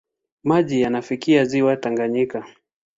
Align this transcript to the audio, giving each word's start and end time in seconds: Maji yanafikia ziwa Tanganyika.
Maji 0.43 0.81
yanafikia 0.81 1.45
ziwa 1.45 1.77
Tanganyika. 1.77 2.45